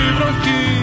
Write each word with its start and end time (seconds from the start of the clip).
libros 0.00 0.79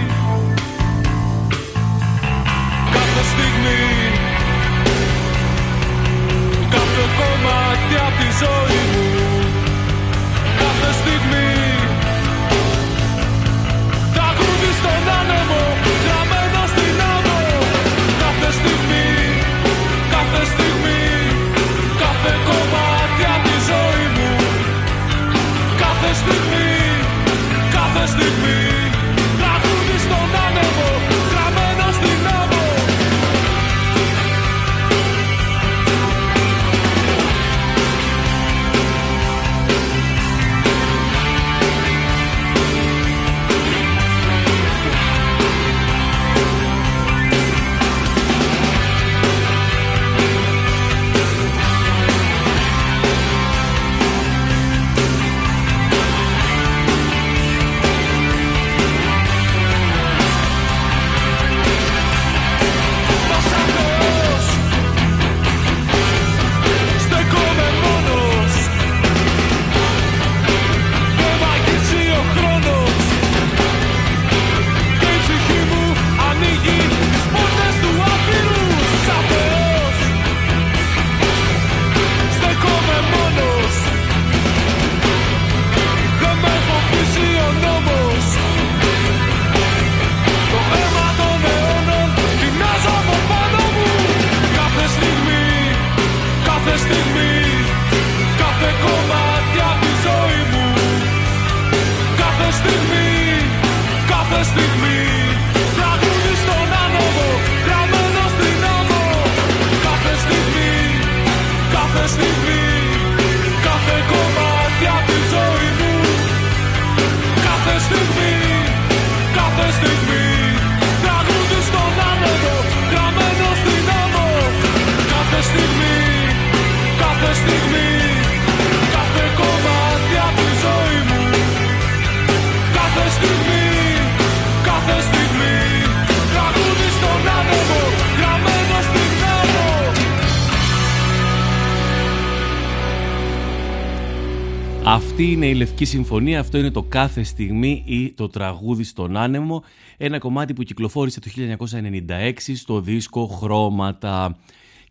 Αυτή 145.18 145.32
είναι 145.32 145.48
η 145.48 145.54
Λευκή 145.54 145.86
Συμφωνία, 145.86 146.40
αυτό 146.40 146.58
είναι 146.58 146.72
το 146.72 146.84
κάθε 146.84 147.24
στιγμή 147.24 147.84
ή 147.86 148.12
το 148.12 148.28
τραγούδι 148.28 148.84
στον 148.84 149.18
άνεμο, 149.18 149.64
ένα 149.98 150.18
κομμάτι 150.18 150.54
που 150.54 150.64
κυκλοφόρησε 150.64 151.20
το 151.20 151.30
1996 151.36 152.32
στο 152.56 152.82
δίσκο 152.82 153.26
Χρώματα. 153.28 154.38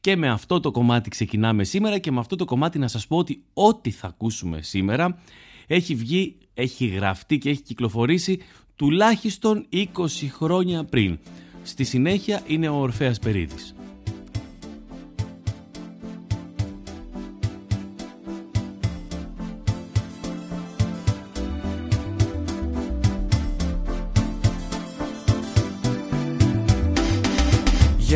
Και 0.00 0.16
με 0.16 0.28
αυτό 0.28 0.60
το 0.60 0.70
κομμάτι 0.70 1.10
ξεκινάμε 1.10 1.64
σήμερα 1.64 1.98
και 1.98 2.12
με 2.12 2.18
αυτό 2.18 2.36
το 2.36 2.44
κομμάτι 2.44 2.78
να 2.78 2.88
σας 2.88 3.06
πω 3.06 3.16
ότι 3.16 3.42
ό,τι 3.52 3.90
θα 3.90 4.06
ακούσουμε 4.06 4.62
σήμερα 4.62 5.18
έχει 5.66 5.94
βγει, 5.94 6.36
έχει 6.54 6.86
γραφτεί 6.86 7.38
και 7.38 7.50
έχει 7.50 7.62
κυκλοφορήσει 7.62 8.38
τουλάχιστον 8.76 9.66
20 9.72 9.86
χρόνια 10.30 10.84
πριν. 10.84 11.18
Στη 11.62 11.84
συνέχεια 11.84 12.42
είναι 12.46 12.68
ο 12.68 12.74
Ορφέας 12.74 13.18
Περίδης. 13.18 13.75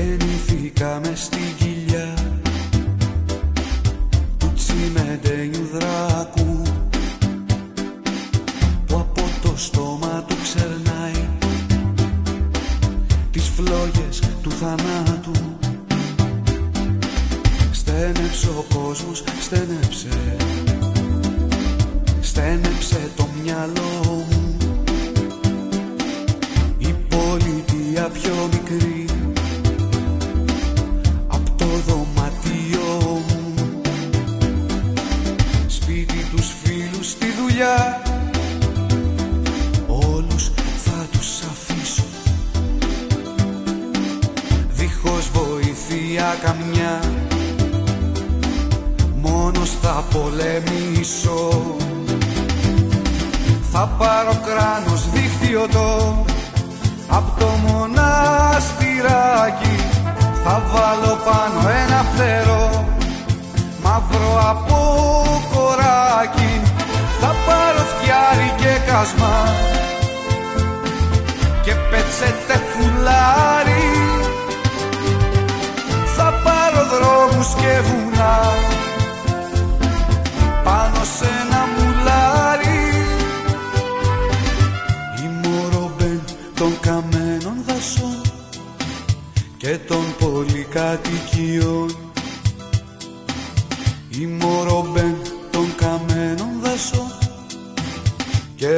Γεννηθήκαμε 0.00 1.12
στην 1.14 1.38
κοιλιά 1.58 1.69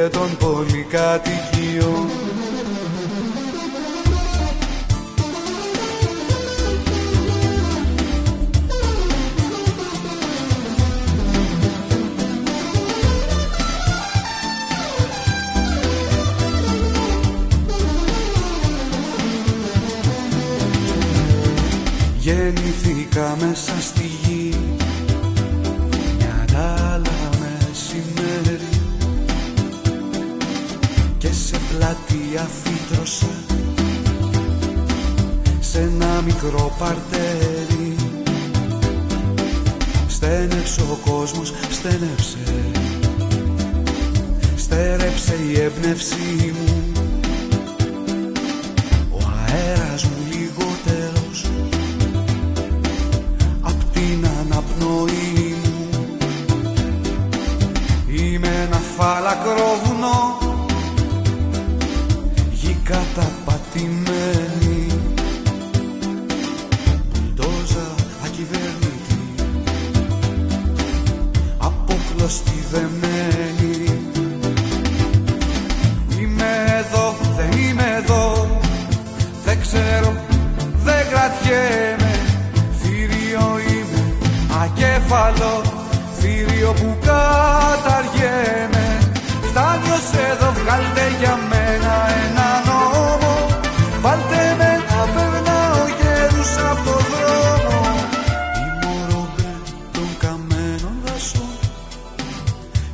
και 0.03 0.09
των 0.09 0.37
πολυκατοικιών 0.37 2.09
Γεννηθήκα 22.19 23.37
μέσα 23.39 23.81
στη 23.81 24.12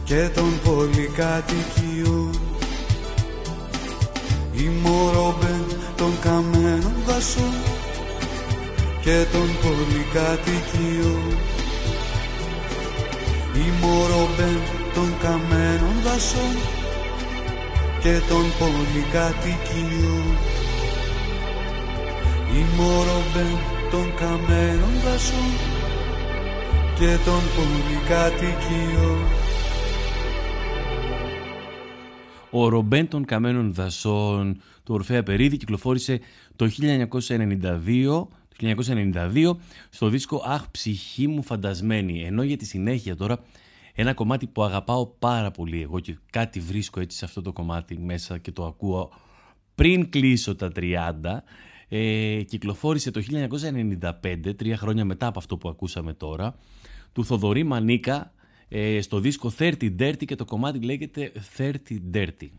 και 0.10 0.30
των 0.36 0.60
πολυκατοικιών 0.64 2.32
η 4.54 4.70
μορομπέν 4.84 5.66
των 5.98 6.20
καμένων 6.22 6.96
δασών 7.06 7.54
και 9.02 9.26
των 9.32 9.48
πολυκατοικιών 9.62 11.38
η 13.54 13.68
μορομπέν 13.82 14.60
των 14.94 15.14
καμένων 15.24 15.96
δασών 16.04 16.56
και 18.02 18.16
των 18.30 18.46
πολυκατοικιών 18.60 20.38
η 22.60 22.66
μορομπέν 22.78 23.58
των 23.92 24.14
καμένων 24.20 24.94
δασών 25.06 25.52
και 27.00 27.18
των 27.26 27.42
πολυκατοικιών 27.56 29.39
Ο 32.52 32.68
Ρομπέν 32.68 33.08
των 33.08 33.26
Καμένων 33.26 33.74
Δασών 33.74 34.62
του 34.84 34.94
Ορφέα 34.94 35.24
Περίδη 35.24 35.58
κυκλοφόρησε 35.58 36.20
το 36.56 36.70
1992, 36.80 38.28
το 38.58 38.74
1992 39.34 39.52
στο 39.90 40.08
δίσκο 40.08 40.44
«Αχ 40.46 40.70
ψυχή 40.72 41.28
μου 41.28 41.44
φαντασμένη». 41.44 42.24
Ενώ 42.24 42.44
για 42.44 42.58
τη 42.58 42.66
συνέχεια 42.66 43.16
τώρα 43.16 43.40
ένα 43.94 44.14
κομμάτι 44.14 44.48
που 44.48 44.64
αγαπάω 44.64 45.08
πάρα 45.08 45.52
πολύ 45.52 45.82
εγώ 45.82 46.00
και 46.00 46.18
κάτι 46.30 46.60
βρίσκω 46.60 47.00
έτσι 47.00 47.18
σε 47.18 47.26
αυτό 47.26 47.42
το 47.42 47.54
κομμάτι 47.54 47.98
μέσα 47.98 48.38
και 48.38 48.52
το 48.52 48.66
ακούω 48.66 49.12
πριν 49.76 50.10
κλείσω 50.10 50.56
τα 50.56 50.72
30 50.76 51.12
ε, 51.90 52.42
κυκλοφόρησε 52.44 53.12
το 53.12 53.22
1995, 54.12 54.56
τρία 54.56 54.78
χρόνια 54.78 55.06
μετά 55.06 55.28
από 55.28 55.40
αυτό 55.40 55.58
που 55.58 55.70
ακούσαμε 55.70 56.14
τώρα, 56.14 56.56
του 57.14 57.26
Θοδωρή 57.26 57.64
Μανίκα 57.64 58.32
ε, 58.70 59.02
στο 59.02 59.20
δίσκο 59.20 59.52
30 59.60 59.74
Dirty 60.00 60.26
και 60.26 60.36
το 60.36 60.46
κομμάτι 60.46 60.80
λέγεται 60.80 61.32
30 61.58 61.74
Dirty. 62.14 62.50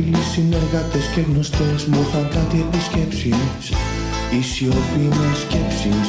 Φίλοι, 0.00 0.22
συνεργάτες 0.32 1.06
και 1.14 1.20
γνωστές 1.20 1.84
Μου 1.84 1.98
ήρθαν 2.04 2.28
κάτι 2.36 2.66
επισκέψεις 2.66 3.64
Οι 4.34 4.42
σιωπή 4.42 5.06
με 5.18 5.30
σκέψεις. 5.42 6.08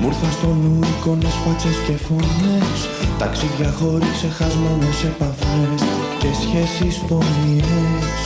Μου 0.00 0.06
ήρθαν 0.06 0.32
στο 0.38 0.46
νου 0.46 0.78
εικόνες, 0.92 1.34
φάτσες 1.44 1.76
και 1.86 1.96
φωνές 2.06 2.78
Ταξίδια 3.18 3.70
χωρίς 3.78 4.12
ξεχασμένες 4.16 4.98
επαφές 5.10 5.80
Και 6.20 6.30
σχέσεις 6.42 6.96
πονιές 7.08 8.18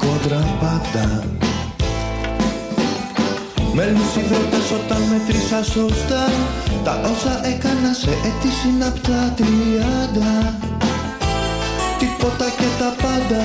Κόντρα 0.00 0.42
πάντα. 0.60 1.24
Μένουν 3.74 4.08
υδρότες 4.20 4.66
όταν 4.78 5.00
μετρήσα 5.10 5.64
σωστά 5.64 6.24
Τα 6.84 7.00
όσα 7.12 7.46
έκανα 7.52 7.92
σε 7.92 8.10
έτη 8.10 8.50
συναπτά 8.60 9.34
τριάντα 9.36 10.32
Τίποτα 12.24 12.50
και 12.50 12.68
τα 12.78 12.90
πάντα. 13.02 13.42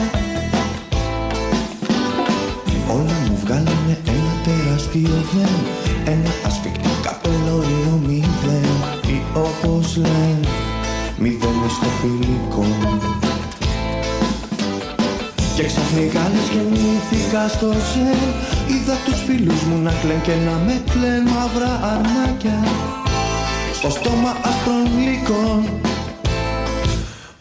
Όλα 2.95 3.17
μου 3.27 3.39
βγάλανε 3.43 3.97
ένα 4.07 4.33
τεράστιο 4.43 5.17
δεν 5.33 5.55
Ένα 6.05 6.31
ασφικτικό 6.45 6.89
καπελόριο 7.01 7.93
μηδέν. 8.07 8.77
Ή 9.15 9.17
όπως 9.33 9.95
λένε 9.95 10.47
μηδέν 11.17 11.69
στο 11.77 11.89
φιλικό 11.99 12.65
και 15.55 15.65
ξαφνικά 15.65 16.21
λες 16.33 16.47
γεννήθηκα 16.53 17.47
στο 17.47 17.67
ζεν 17.67 18.31
Είδα 18.67 18.95
τους 19.05 19.19
φίλους 19.25 19.61
μου 19.61 19.81
να 19.83 19.91
κλαίν 20.01 20.21
και 20.21 20.35
να 20.45 20.55
με 20.65 20.81
κλαίν 20.91 21.23
μαύρα 21.33 21.73
αρνάκια 21.91 22.59
Στο 23.73 23.89
στόμα 23.89 24.31
άσπρων 24.49 24.83
γλυκών 24.95 25.88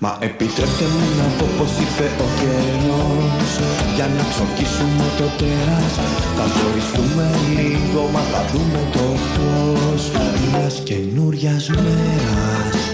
Μα 0.00 0.17
επιτρέψτε 0.21 0.85
μου 0.85 1.07
να 1.19 1.26
πω 1.38 1.47
πως 1.59 1.71
ήρθε 1.81 2.09
ο 2.25 2.28
καιρός. 2.40 3.52
Για 3.95 4.07
να 4.17 4.25
ξορκίσουμε 4.31 5.07
το 5.19 5.25
τέρας 5.38 5.95
Θα 6.37 6.45
ζοριστούμε 6.57 7.31
λίγο 7.57 8.09
μα 8.12 8.21
θα 8.21 8.45
δούμε 8.52 8.88
το 8.93 9.05
φως 9.33 10.11
Μιας 10.52 10.81
καινούριας 10.85 11.69
μέρας 11.69 12.88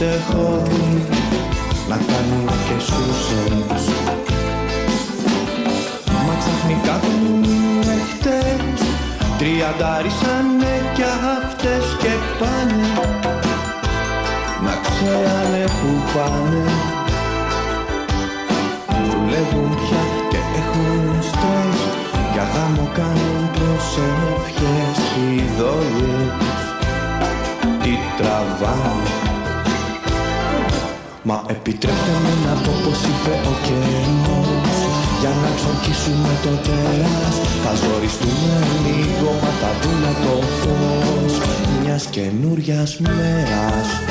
έχω 0.00 0.62
δει. 0.64 1.06
Να 1.88 1.96
κάνουν 1.96 2.46
και 2.46 2.82
σούσες 2.86 3.88
Μα 6.26 6.34
ξαφνικά 6.38 7.00
δεν 7.02 7.42
είναι 7.44 7.96
χτες 8.10 8.80
Τριαντάρίσανε 9.38 10.74
κι 10.94 11.02
αυτές 11.02 11.84
και 11.98 12.12
πάνε. 12.38 12.92
Να 14.64 14.74
ξέρανε 14.82 15.64
που 15.64 15.90
πάνε. 16.14 16.64
Δουλεύουν 19.06 19.74
πια 19.74 20.02
και 20.30 20.40
έχουν 20.58 21.22
στρες. 21.22 21.80
Για 22.32 22.46
γάμο 22.54 22.90
κάνουν 22.94 23.50
προσευχές 23.52 24.98
Οι 25.16 25.42
δόλιες 25.58 26.67
τι 27.88 27.98
τραβάνε 28.22 29.12
Μα 31.22 31.44
επιτρέψτε 31.46 32.12
μου 32.22 32.32
να 32.46 32.54
πω 32.62 32.72
πως 32.84 33.00
ήρθε 33.10 33.34
ο 33.50 33.54
καιρός 33.66 34.78
Για 35.20 35.32
να 35.42 35.50
ξορκίσουμε 35.56 36.32
το 36.42 36.52
τέρας 36.66 37.34
Θα 37.64 37.72
ζοριστούμε 37.82 38.56
λίγο 38.84 39.30
μα 39.42 39.50
θα 39.60 39.70
δούμε 39.80 40.12
το 40.24 40.34
φως 40.58 41.32
Μιας 41.82 42.04
καινούριας 42.04 42.98
μέρας 42.98 44.07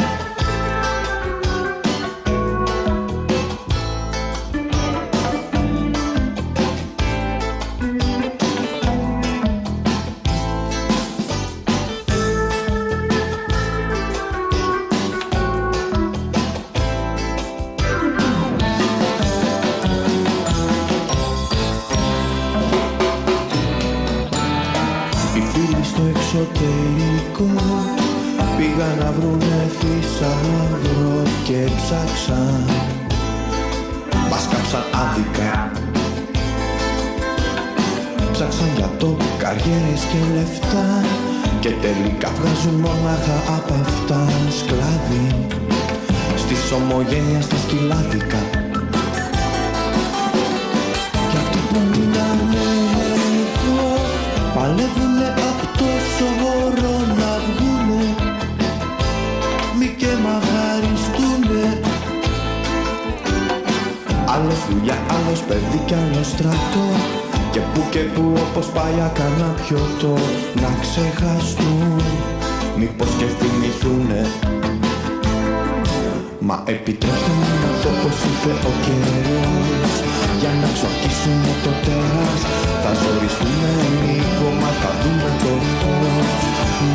Μα 76.50 76.58
επιτρέψτε 76.78 77.32
μου 77.40 77.50
να 77.64 77.72
το 77.84 77.90
πως 78.02 78.20
είπε 78.30 78.52
ο 78.70 78.74
καιρός. 78.86 79.94
Για 80.40 80.52
να 80.62 80.68
ξορκίσουμε 80.76 81.52
το 81.64 81.72
τέρας. 81.86 82.42
Θα 82.84 82.92
ζοριστούμε 83.02 83.72
λίγο 84.02 84.48
μα 84.62 84.72
θα 84.82 84.92
δούμε 85.02 85.30
το 85.44 85.54
φως. 85.80 86.32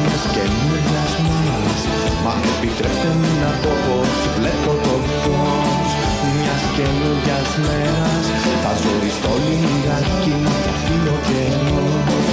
Μιας 0.01 0.25
καινούριας 0.35 1.13
μέρας 1.27 1.81
Μα 2.25 2.33
επιτρέψτε 2.53 3.11
μου 3.19 3.31
να 3.43 3.51
το 3.63 3.73
πως 3.85 4.13
βλέπω 4.37 4.73
το 4.87 4.95
φως. 5.21 5.91
Μιας 6.35 6.65
καινούριας 6.77 7.51
μέρας 7.65 8.27
Θα 8.63 8.73
ζοριστώ 8.83 9.33
λιγάκι 9.47 10.33
μα 10.45 10.55
θα 10.65 10.73
φύγει 10.83 11.11
ο 11.17 11.19
καιρός 11.29 12.29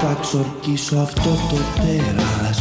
Θα 0.00 0.12
ξορκίσω 0.22 0.96
αυτό 1.06 1.30
το 1.50 1.58
τέρας. 1.76 2.60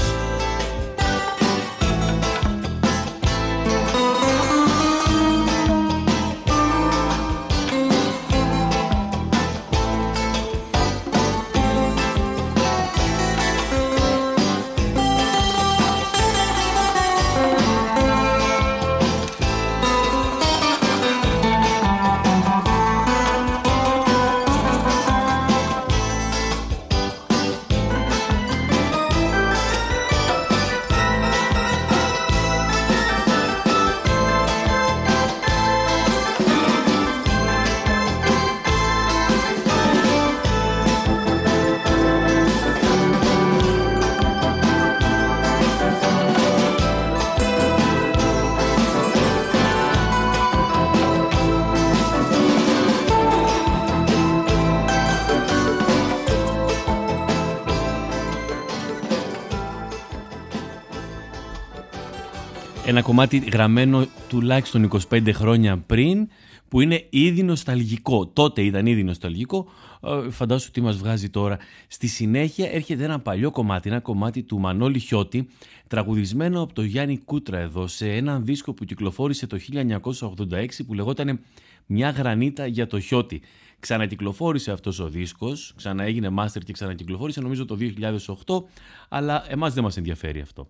Ένα 63.01 63.09
κομμάτι 63.09 63.37
γραμμένο 63.37 64.05
τουλάχιστον 64.29 64.89
25 65.09 65.33
χρόνια 65.33 65.77
πριν 65.77 66.27
που 66.67 66.81
είναι 66.81 67.05
ήδη 67.09 67.43
νοσταλγικό. 67.43 68.27
Τότε 68.27 68.61
ήταν 68.61 68.85
ήδη 68.85 69.03
νοσταλγικό. 69.03 69.67
Ε, 70.01 70.29
φαντάσου 70.29 70.71
τι 70.71 70.81
μας 70.81 70.97
βγάζει 70.97 71.29
τώρα. 71.29 71.57
Στη 71.87 72.07
συνέχεια 72.07 72.71
έρχεται 72.71 73.03
ένα 73.03 73.19
παλιό 73.19 73.51
κομμάτι, 73.51 73.89
ένα 73.89 73.99
κομμάτι 73.99 74.43
του 74.43 74.59
Μανώλη 74.59 74.99
Χιώτη, 74.99 75.47
τραγουδισμένο 75.87 76.61
από 76.61 76.73
το 76.73 76.83
Γιάννη 76.83 77.17
Κούτρα 77.17 77.57
εδώ, 77.59 77.87
σε 77.87 78.11
έναν 78.11 78.45
δίσκο 78.45 78.73
που 78.73 78.85
κυκλοφόρησε 78.85 79.47
το 79.47 79.57
1986 79.73 80.65
που 80.87 80.93
λεγόταν 80.93 81.39
«Μια 81.85 82.09
γρανίτα 82.09 82.65
για 82.65 82.87
το 82.87 82.99
Χιώτη». 82.99 83.41
Ξανακυκλοφόρησε 83.79 84.71
αυτός 84.71 84.99
ο 84.99 85.09
δίσκος, 85.09 85.73
ξαναέγινε 85.75 86.29
μάστερ 86.29 86.61
και 86.61 86.73
ξανακυκλοφόρησε 86.73 87.41
νομίζω 87.41 87.65
το 87.65 87.77
2008, 88.45 88.63
αλλά 89.09 89.45
εμάς 89.47 89.73
δεν 89.73 89.83
μας 89.83 89.97
ενδιαφέρει 89.97 90.41
αυτό. 90.41 90.67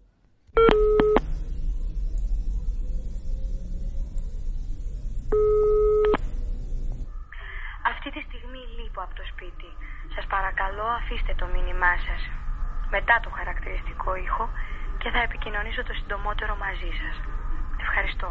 Αυτή 8.03 8.19
τη 8.19 8.21
στιγμή 8.27 8.61
λείπω 8.77 9.01
από 9.05 9.15
το 9.19 9.25
σπίτι. 9.31 9.69
Σας 10.15 10.25
παρακαλώ 10.33 10.87
αφήστε 10.99 11.33
το 11.41 11.45
μήνυμά 11.53 11.93
σας 12.07 12.21
μετά 12.95 13.15
το 13.23 13.29
χαρακτηριστικό 13.37 14.15
ήχο 14.15 14.49
και 15.01 15.09
θα 15.09 15.21
επικοινωνήσω 15.27 15.83
το 15.83 15.93
συντομότερο 15.93 16.53
μαζί 16.65 16.91
σας. 17.01 17.15
Ευχαριστώ. 17.85 18.29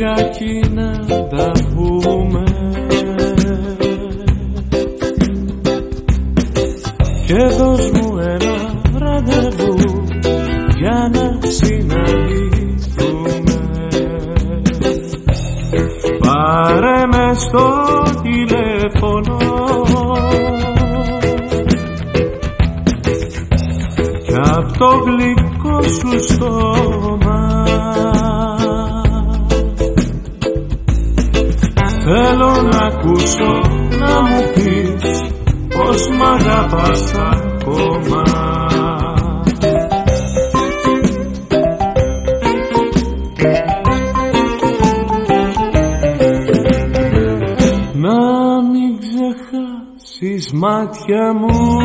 Λίγα 0.00 0.16
να 0.70 0.90
τα 1.28 1.52
πούμε 1.74 2.44
Και 7.26 7.42
δώσ' 7.58 7.90
μου 7.90 8.18
ένα 8.18 8.82
ραντεβού 8.98 9.74
για 10.78 11.10
να 11.12 11.40
συναντηθούμε. 11.50 12.14
Πάρε 16.18 17.06
με 17.06 17.34
στο 17.34 17.66
τηλέφωνο 18.22 19.38
το 24.78 24.88
γλυκό 25.04 25.82
σου 25.82 26.32
στόμα 26.32 27.09
Θέλω 32.12 32.62
να 32.72 32.78
ακούσω 32.78 33.60
να 33.98 34.22
μου 34.22 34.42
πεις 34.54 35.22
πως 35.68 36.08
μ' 36.08 36.22
αγαπάς 36.22 37.14
ακόμα. 37.14 38.22
Να 47.94 48.62
μην 48.62 48.98
ξεχάσεις 48.98 50.52
μάτια 50.52 51.32
μου 51.32 51.78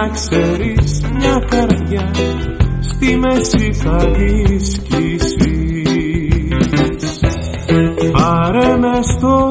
να 0.00 0.08
ξέρεις 0.08 1.00
μια 1.18 1.44
καρδιά 1.50 2.10
στη 2.80 3.16
μέση 3.16 3.72
θα 3.72 3.96
τη 3.96 4.64
σκίσεις 4.64 5.34
Πάρε 8.12 8.76
μες 8.76 9.06
στο 9.06 9.50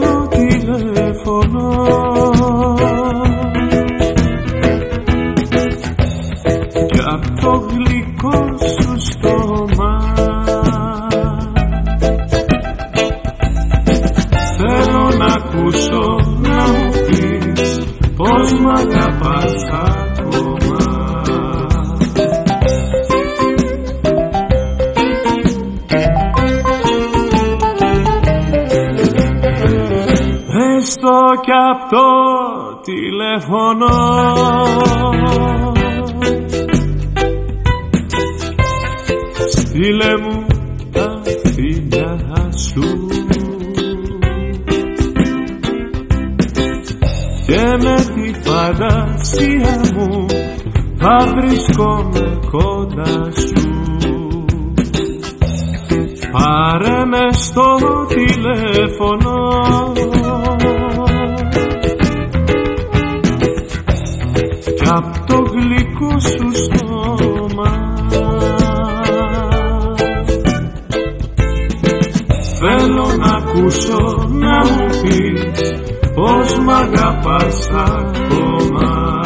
πως 76.37 76.59
μ' 76.59 76.69
αγαπάς 76.69 77.69
ακόμα; 77.69 79.21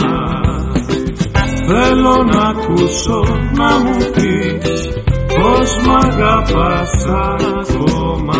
Θέλω 1.65 2.23
να 2.23 2.41
ακούσω 2.47 3.23
να 3.55 3.79
μου 3.79 3.97
πεις 4.13 4.89
πως 5.27 5.85
μ' 5.85 5.91
αγαπάς 5.91 7.05
ακόμα; 7.05 8.35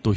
Το 0.00 0.12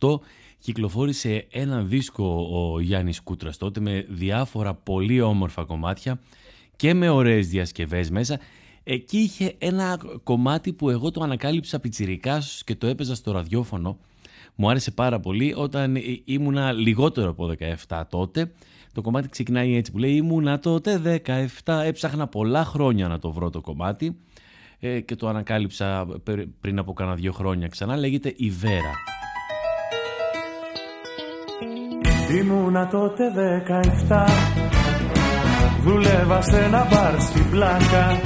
1988 0.00 0.20
κυκλοφόρησε 0.58 1.46
ένα 1.50 1.80
δίσκο 1.80 2.48
ο 2.52 2.80
Γιάννης 2.80 3.22
Κούτρας 3.22 3.56
τότε 3.56 3.80
με 3.80 4.06
διάφορα 4.08 4.74
πολύ 4.74 5.20
όμορφα 5.20 5.64
κομμάτια 5.64 6.20
και 6.76 6.94
με 6.94 7.08
ωραίες 7.08 7.48
διασκευές 7.48 8.10
μέσα. 8.10 8.38
Εκεί 8.84 9.18
είχε 9.18 9.54
ένα 9.58 9.98
κομμάτι 10.22 10.72
που 10.72 10.90
εγώ 10.90 11.10
το 11.10 11.22
ανακάλυψα 11.22 11.80
πιτσιρικάς 11.80 12.62
και 12.64 12.74
το 12.74 12.86
έπαιζα 12.86 13.14
στο 13.14 13.32
ραδιόφωνο. 13.32 13.98
Μου 14.54 14.70
άρεσε 14.70 14.90
πάρα 14.90 15.20
πολύ 15.20 15.54
όταν 15.56 15.96
ήμουνα 16.24 16.72
λιγότερο 16.72 17.30
από 17.30 17.54
17 17.88 18.02
τότε. 18.08 18.52
Το 18.92 19.00
κομμάτι 19.00 19.28
ξεκινάει 19.28 19.76
έτσι 19.76 19.92
που 19.92 19.98
λέει 19.98 20.14
ήμουνα 20.14 20.58
τότε 20.58 21.20
17, 21.64 21.82
έψαχνα 21.84 22.26
πολλά 22.26 22.64
χρόνια 22.64 23.08
να 23.08 23.18
το 23.18 23.32
βρω 23.32 23.50
το 23.50 23.60
κομμάτι 23.60 24.16
ε, 24.78 25.00
και 25.00 25.16
το 25.16 25.28
ανακάλυψα 25.28 26.06
πριν 26.60 26.78
από 26.78 26.92
κάνα 26.92 27.14
δύο 27.14 27.32
χρόνια 27.32 27.68
ξανά, 27.68 27.96
λέγεται 27.96 28.34
«Η 28.36 28.50
Βέρα». 28.50 28.92
Ήμουνα 32.40 32.88
τότε 32.88 33.30
δεκαεφτά 33.30 34.24
Δούλευα 35.84 36.40
σε 36.42 36.58
ένα 36.58 36.86
μπαρ 36.90 37.20
στην 37.20 37.50
πλάκα. 37.50 38.20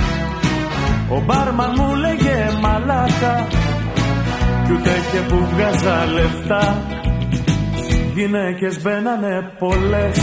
Ο 1.11 1.21
μπάρμαν 1.21 1.73
μου 1.77 1.95
λέγε 1.95 2.37
μαλάκα. 2.61 3.47
Κι 4.65 4.73
ούτε 4.73 4.91
και 5.13 5.19
που 5.29 5.49
βγάζα 5.53 6.07
λεφτά. 6.13 6.83
Γυναίκες 8.15 8.83
μπαίνανε 8.83 9.53
πολλές. 9.59 10.19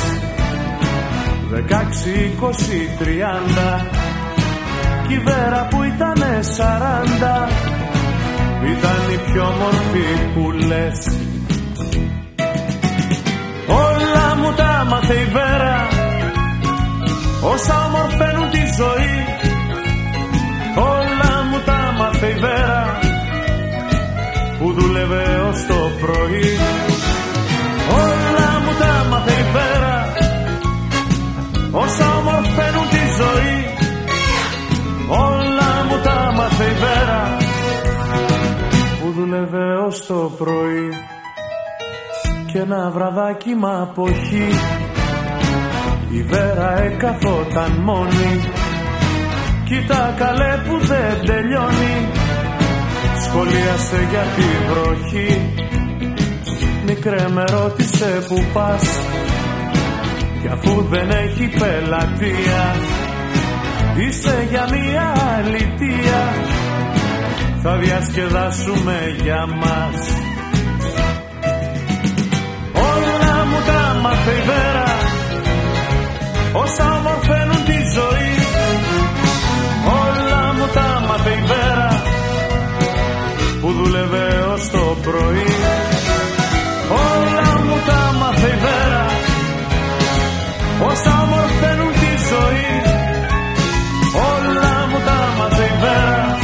Δεκάξι, 1.52 2.10
είκοσι, 2.10 2.90
τριάντα. 3.00 3.86
Κι 5.08 5.14
η 5.14 5.20
Βέρα 5.20 5.68
που 5.70 5.84
ήτανε 5.84 6.40
σαράντα. 6.42 7.48
Ήταν 8.72 9.02
η 9.14 9.32
πιο 9.32 9.44
μορφή 9.60 10.08
που 10.34 10.52
λες. 10.52 11.18
Όλα 13.68 14.36
μου 14.36 14.54
τα 14.56 14.86
μάθε 14.90 15.14
η 15.14 15.26
Βέρα 15.26 15.95
Όσα 17.54 17.86
ομορφαίνουν 17.86 18.50
τη 18.50 18.64
ζωή 18.80 19.16
Όλα 20.78 21.34
μου 21.50 21.60
τα 21.66 21.94
μάθε 21.98 22.28
η 22.28 22.34
Βέρα 22.40 23.00
Που 24.60 24.72
δούλευε 24.74 25.24
ως 25.50 25.66
το 25.66 25.80
πρωί. 26.02 26.50
Όλα 28.04 28.50
μου 28.64 28.74
τα 28.80 29.06
μάθε 29.10 29.32
η 29.32 29.46
Βέρα 29.54 30.14
Όσα 31.72 32.16
ομορφαίνουν 32.18 32.88
τη 32.90 33.04
ζωή 33.20 33.56
Όλα 35.10 35.72
μου 35.90 36.02
τα 36.04 36.34
μάθε 36.36 36.64
η 36.64 36.76
Βέρα 36.84 37.38
Που 39.00 39.12
δούλευε 39.12 39.76
ως 39.88 40.06
το 40.06 40.32
πρωί. 40.38 40.90
Και 42.52 42.60
ένα 42.60 42.90
βραδάκι 42.90 43.56
μ' 43.56 43.66
αποχή 43.66 44.50
η 46.18 46.24
Βέρα 46.24 46.82
εκαθόταν 46.82 47.72
μόνη. 47.84 48.32
Κοίτα 49.66 50.16
καλέ 50.18 50.54
που 50.68 50.86
δεν 50.86 51.26
τελειώνει. 51.26 51.98
Σχολίασε 53.24 54.08
για 54.10 54.26
τη 54.36 54.48
βροχή. 54.70 55.52
Μικρέ 56.86 57.28
με 57.34 57.44
ρώτησε 57.44 58.24
που 58.28 58.44
πας. 58.54 58.84
Κι 60.42 60.52
αφού 60.52 60.86
δεν 60.90 61.10
έχει 61.10 61.48
πελατεία 61.60 62.76
Είσαι 63.98 64.48
για 64.50 64.68
μια 64.72 65.14
αλητία 65.38 66.34
Θα 67.62 67.76
διασκεδάσουμε 67.78 69.16
για 69.24 69.46
μας. 69.46 70.08
Όλα 72.74 73.46
μου 73.46 73.60
τα 73.68 74.00
μάθε 74.02 74.32
η 74.32 74.42
Βέρα 74.46 74.95
όσα 76.62 76.86
ομορφαίνουν 76.98 77.62
τη 77.70 77.78
ζωή 77.96 78.34
όλα 80.04 80.54
μου 80.58 80.68
τα 80.74 81.04
μάθε 81.08 81.30
η 81.30 81.44
Βέρα 81.52 81.90
που 83.62 83.72
δούλευε 83.72 84.46
ως 84.54 84.70
το 84.70 84.98
πρωί. 85.02 85.50
Όλα 87.12 87.50
μου 87.66 87.78
τα 87.88 88.18
μάθε 88.20 88.48
η 88.48 88.58
Βέρα 88.66 89.06
όσα 90.92 91.22
ομορφαίνουν 91.24 91.92
τη 91.94 92.12
ζωή 92.32 92.70
όλα 94.34 94.88
μου 94.90 95.00
τα 95.06 95.20
μάθε 95.38 95.64
η 95.64 95.80
Βέρα 95.80 96.38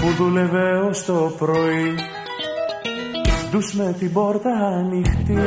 που 0.00 0.08
δούλευε 0.16 0.78
ως 0.88 1.04
το 1.04 1.34
πρωί. 1.38 1.94
Τους 3.50 3.72
με 3.74 3.94
την 3.98 4.12
πόρτα 4.12 4.50
ανοιχτή 4.50 5.38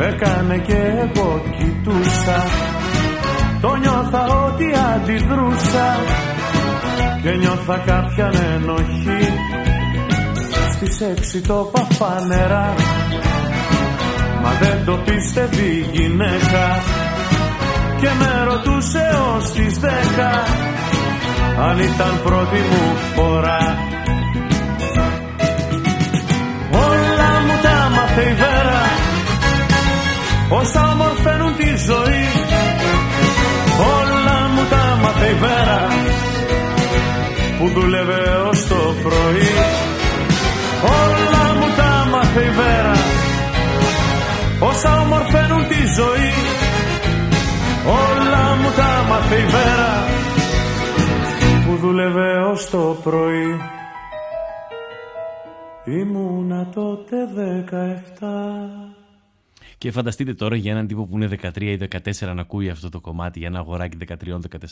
Έκανε 0.00 0.58
και 0.58 0.76
εγώ 1.02 1.42
κοιτούσα. 1.58 2.44
Το 3.60 3.74
νιώθα 3.74 4.26
ότι 4.46 4.64
αντιδρούσα. 4.94 5.96
Και 7.22 7.30
νιώθα 7.30 7.78
κάποια 7.86 8.32
ενοχή. 8.54 9.32
Στις 10.72 11.00
έξι 11.00 11.40
το 11.40 11.70
παφανερά 11.72 12.74
Μα 14.42 14.50
δεν 14.60 14.84
το 14.84 14.96
πίστευε 15.04 15.62
η 15.62 15.86
γυναίκα. 15.92 16.64
Και 18.00 18.08
με 18.18 18.44
ρωτούσε 18.44 19.04
ως 19.36 19.52
τις 19.52 19.78
δέκα. 19.78 20.32
Αν 21.68 21.78
ήταν 21.78 22.20
πρώτη 22.24 22.60
μου 22.70 22.96
φορά. 23.14 23.58
Όλα 26.72 27.30
μου 27.46 27.56
τα 27.62 27.90
μάθε 27.94 28.22
η 28.22 28.34
Βέρα 28.34 28.43
όσα 30.48 30.92
ομορφαίνουν 30.92 31.56
τη 31.56 31.68
ζωή 31.88 32.24
όλα 33.96 34.48
μου 34.54 34.62
τα 34.70 34.98
μάθε 35.02 35.28
η 35.28 35.34
Βέρα 35.34 35.80
που 37.58 37.68
δούλευε 37.68 38.22
ως 38.50 38.66
το 38.66 38.94
πρωί. 39.02 39.48
Όλα 41.02 41.54
μου 41.54 41.74
τα 41.76 42.08
μάθε 42.10 42.44
η 42.44 42.50
Βέρα 42.50 42.92
όσα 44.60 45.00
ομορφαίνουν 45.00 45.68
τη 45.68 45.86
ζωή 45.96 46.30
όλα 47.86 48.56
μου 48.56 48.70
τα 48.76 49.04
μάθε 49.08 49.36
η 49.36 49.46
Βέρα 49.46 50.04
που 51.66 51.76
δούλευε 51.76 52.38
ως 52.52 52.70
το 52.70 52.96
πρωί. 53.02 53.60
Ήμουνα 55.84 56.66
τότε 56.74 57.16
δεκαεφτά 57.34 58.68
και 59.84 59.90
φανταστείτε 59.90 60.34
τώρα 60.34 60.56
για 60.56 60.72
έναν 60.72 60.86
τύπο 60.86 61.06
που 61.06 61.16
είναι 61.16 61.28
13 61.42 61.62
ή 61.62 61.78
14 61.90 62.32
να 62.34 62.40
ακούει 62.40 62.68
αυτό 62.68 62.88
το 62.88 63.00
κομμάτι, 63.00 63.38
για 63.38 63.48
ένα 63.48 63.58
αγοράκι 63.58 63.96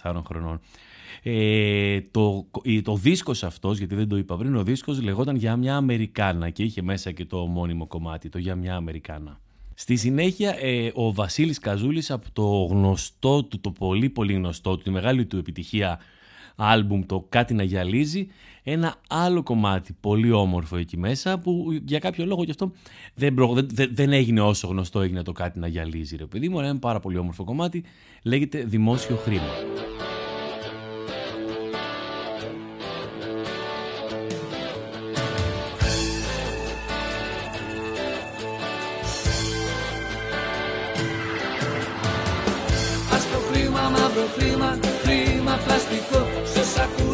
13-14 0.03 0.21
χρονών. 0.27 0.61
Ε, 1.23 2.01
το, 2.11 2.47
το 2.83 2.97
δίσκος 2.97 3.45
αυτός, 3.45 3.79
γιατί 3.79 3.95
δεν 3.95 4.09
το 4.09 4.17
είπα 4.17 4.37
πριν, 4.37 4.57
ο 4.57 4.63
δίσκος 4.63 5.03
λεγόταν 5.03 5.37
«Για 5.37 5.57
μια 5.57 5.77
Αμερικάνα» 5.77 6.51
και 6.51 6.63
είχε 6.63 6.83
μέσα 6.83 7.11
και 7.11 7.25
το 7.25 7.47
μόνιμο 7.47 7.87
κομμάτι, 7.87 8.29
το 8.29 8.39
«Για 8.39 8.55
μια 8.55 8.75
Αμερικάνα». 8.75 9.41
Στη 9.75 9.97
συνέχεια 9.97 10.57
ε, 10.61 10.91
ο 10.95 11.13
Βασίλης 11.13 11.59
Καζούλης 11.59 12.11
από 12.11 12.27
το 12.33 12.67
γνωστό 12.71 13.45
του, 13.45 13.61
το 13.61 13.71
πολύ 13.71 14.11
πολύ 14.11 14.33
γνωστό 14.33 14.77
του, 14.77 14.83
τη 14.83 14.91
μεγάλη 14.91 15.27
του 15.27 15.37
επιτυχία 15.37 15.99
άλμπουμ 16.63 17.07
το 17.07 17.27
«Κάτι 17.29 17.55
να 17.55 17.63
γυαλίζει» 17.63 18.29
ένα 18.63 18.95
άλλο 19.09 19.43
κομμάτι 19.43 19.97
πολύ 20.01 20.31
όμορφο 20.31 20.77
εκεί 20.77 20.97
μέσα 20.97 21.39
που 21.39 21.81
για 21.85 21.99
κάποιο 21.99 22.27
λόγο 22.27 22.45
και 22.45 22.51
αυτό 22.51 22.73
δεν, 23.15 23.35
δεν, 23.73 23.91
δεν 23.93 24.13
έγινε 24.13 24.41
όσο 24.41 24.67
γνωστό 24.67 25.01
έγινε 25.01 25.23
το 25.23 25.33
«Κάτι 25.33 25.59
να 25.59 25.67
γυαλίζει» 25.67 26.17
ρε 26.17 26.27
παιδί 26.27 26.49
μου, 26.49 26.61
ένα 26.61 26.79
πάρα 26.79 27.01
πολύ 27.01 27.19
όμορφο 27.19 27.45
κομμάτι 27.45 27.85
λέγεται 28.23 28.65
«Δημόσιο 28.65 29.17
χρήμα». 29.17 30.02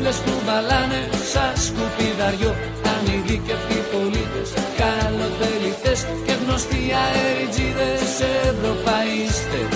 Όλες 0.09 0.23
που 0.27 0.37
μπαλάνε 0.45 1.01
σαν 1.33 1.53
σκουπιδαριό. 1.67 2.53
Ανειδίκευτοι 2.93 3.79
πολίτες, 3.93 4.51
καλοθελητές 4.81 6.01
Και 6.27 6.35
γνωστοί 6.43 6.83
αεριτζίδες 7.05 8.13
ευρωπαϊστές. 8.49 9.73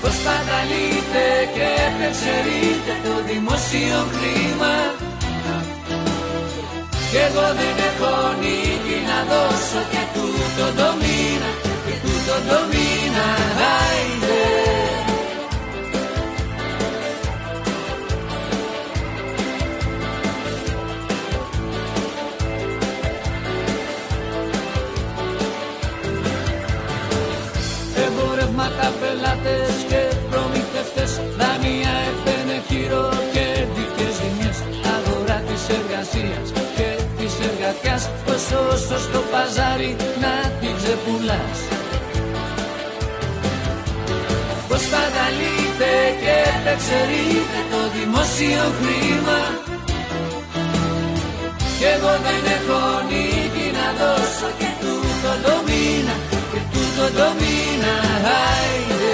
Πως 0.00 0.16
παταλείτε 0.24 1.24
και 1.54 1.66
επεξερείτε 1.88 2.92
το 3.04 3.14
δημόσιο 3.30 4.00
χρήμα 4.12 4.74
Κι 7.10 7.18
εγώ 7.26 7.46
δεν 7.58 7.76
έχω 7.88 8.14
νίκη 8.40 8.98
να 9.10 9.18
δώσω 9.30 9.80
και 9.92 10.02
τούτο 10.14 10.66
το 10.78 10.88
μήνα 11.00 11.50
Και 11.84 11.94
τούτο 12.04 12.34
το 12.48 12.58
μήνα, 12.70 13.26
παζάρι 39.50 39.96
να 40.22 40.34
την 40.60 40.72
ξεπουλάς. 40.78 41.58
Πως 44.68 44.82
παγαλείτε 44.92 45.92
και 46.22 46.34
επεξερείτε 46.56 47.58
το 47.72 47.80
δημόσιο 47.96 48.64
χρήμα. 48.78 49.40
Κι 51.78 51.86
εγώ 51.94 52.12
δεν 52.26 52.42
έχω 52.56 52.80
νίκη 53.08 53.66
να 53.78 53.86
δώσω 53.98 54.48
και 54.58 54.70
τούτο 54.80 55.32
το 55.44 55.54
μήνα 55.66 56.14
Και 56.52 56.60
τούτο 56.72 57.04
το 57.18 57.26
μήνα 57.38 57.94
εποχή 59.00 59.09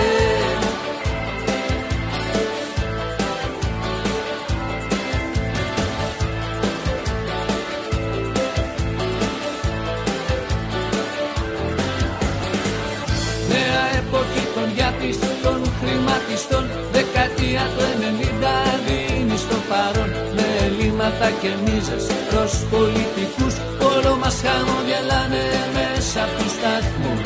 χρηματιστών 16.27 16.65
Δεκαετία 16.93 17.65
του 17.75 17.85
90 18.01 18.79
δίνεις 18.87 19.41
στο 19.41 19.59
παρόν 19.71 20.11
Με 20.37 20.47
ελλείμματα 20.67 21.29
και 21.41 21.51
μίζες. 21.65 22.05
Προς 22.31 22.53
πολιτικούς 22.73 23.55
Όλο 23.93 24.13
μας 24.23 24.37
χαμογελάνε 24.45 25.45
μέσα 25.75 26.19
από 26.25 26.35
τους 26.39 26.53
σταθμούς. 26.59 27.23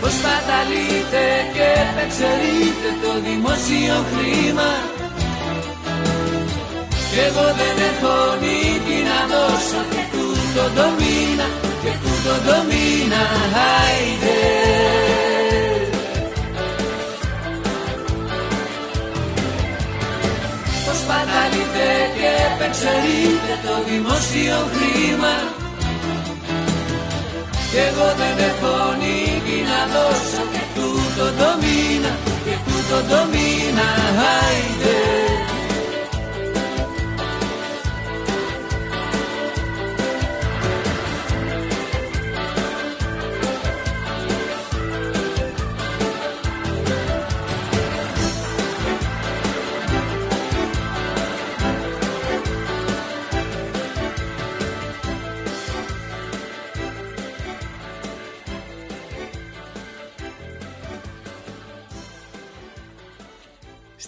Πως 0.00 0.14
παταλείτε 0.24 1.24
και 1.54 1.66
επεξερείτε 1.86 2.90
το 3.02 3.12
δημόσιο 3.26 3.96
χρήμα; 4.10 4.70
Κι 7.10 7.20
εγώ 7.28 7.46
δεν 7.58 7.76
έχω 7.90 8.14
νίκη 8.42 8.98
να 9.08 9.18
δώσω 9.32 9.80
και 9.92 10.02
τούτο 10.12 10.64
το 10.76 10.86
μήνα 10.98 11.46
και 11.82 11.92
τούτο 12.02 12.34
το 12.46 12.56
μήνα 12.68 13.22
άιντε 13.78 14.73
Πως 21.34 21.42
παταλείτε 21.42 21.90
και 22.16 22.30
επεξερείτε 22.48 23.54
το 23.64 23.74
δημόσιο 23.88 24.58
χρήμα. 24.72 25.34
Κι 27.70 27.80
εγώ 27.88 28.08
δεν 28.20 28.36
έχω 28.48 28.74
νίκη 29.00 29.58
να 29.70 29.80
δώσω 29.92 30.42
και 30.52 30.62
τούτο 30.74 31.24
το 31.38 31.48
μήνα 31.60 32.12
και 32.44 32.54
τούτο 32.66 32.98
το 33.10 33.20
μήνα 33.30 33.43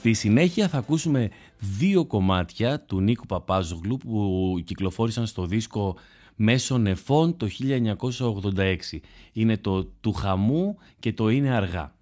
Στη 0.06 0.14
συνέχεια 0.14 0.68
θα 0.68 0.78
ακούσουμε 0.78 1.30
δύο 1.78 2.04
κομμάτια 2.04 2.80
του 2.80 3.00
Νίκου 3.00 3.26
Παπάζογλου 3.26 3.96
που 3.96 4.54
κυκλοφόρησαν 4.64 5.26
στο 5.26 5.46
δίσκο 5.46 5.96
Μέσω 6.36 6.78
Νεφών 6.78 7.36
το 7.36 7.48
1986. 8.56 8.76
Είναι 9.32 9.56
το 9.56 9.84
«Του 9.84 10.12
χαμού» 10.12 10.76
και 10.98 11.12
το 11.12 11.28
«Είναι 11.28 11.50
αργά». 11.50 11.94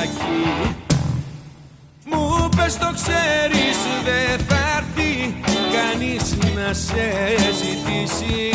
Φυλακή 0.00 0.74
Μου 2.04 2.48
πες 2.56 2.78
το 2.78 2.90
ξέρεις 2.94 3.78
δεν 4.04 4.46
θα 4.46 4.56
έρθει 4.76 5.34
κανείς 5.76 6.36
να 6.54 6.72
σε 6.72 7.10
ζητήσει. 7.60 8.50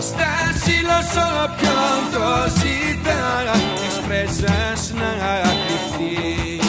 Στα 0.00 0.34
σύλλος 0.64 1.10
όποιον 1.44 2.00
το 2.12 2.50
ζητά 2.58 3.52
της 3.74 4.06
πρέσας 4.06 4.92
να 4.94 5.40
κρυφτεί 5.66 6.60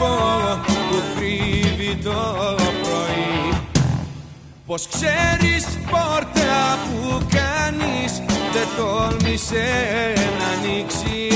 σύννεφο 0.00 0.60
που 0.66 1.02
κρύβει 1.16 1.96
το 1.96 2.54
πρωί. 2.56 3.60
Πως 4.66 4.88
ξέρεις 4.88 5.66
πόρτα 5.90 6.78
που 6.84 7.26
κάνεις 7.28 8.22
δεν 8.52 8.68
τόλμησε 8.76 9.66
να 10.38 10.68
ανοίξει. 10.68 11.28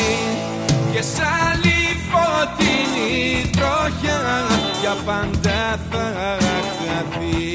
Και 0.92 1.02
σ' 1.02 1.20
άλλη 1.50 1.78
φωτεινή 2.10 3.50
τροχιά 3.50 4.46
για 4.80 4.96
πάντα 5.04 5.78
θα 5.90 6.36
χαθεί 6.78 7.54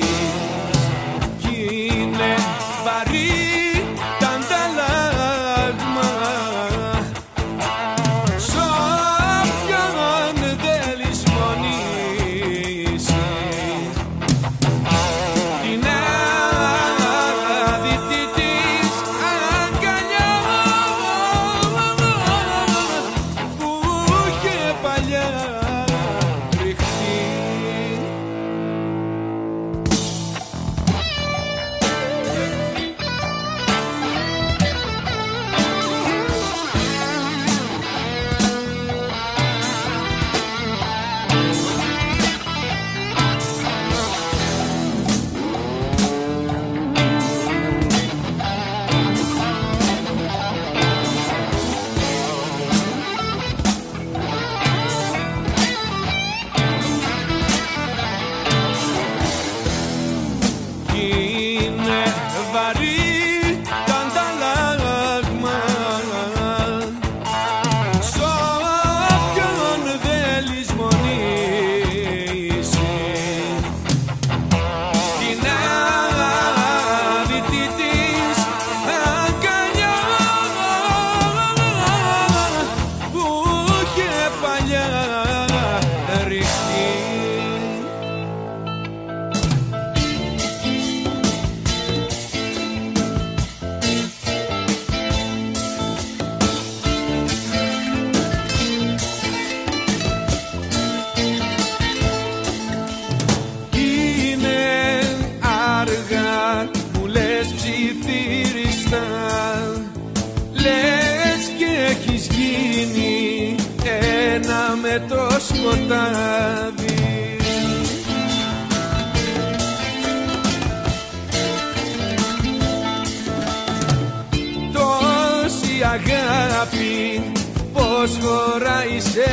αγάπη 126.60 127.32
πως 127.74 128.17
χωράει 128.22 129.00
σε 129.00 129.26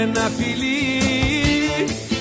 ένα 0.00 0.30
φιλί. 0.38 0.90